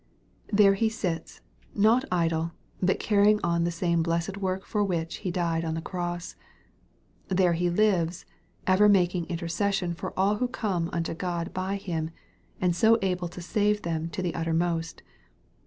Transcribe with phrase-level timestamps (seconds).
[0.51, 1.41] There He sits,
[1.75, 5.79] not idle, but carrying on the same blessed work for which He died on the
[5.79, 6.35] cross.
[7.27, 8.25] There He lives,
[8.65, 12.09] ever making inter cession for all who come unto God by Him,
[12.59, 15.03] and so able to save them to the uttermost.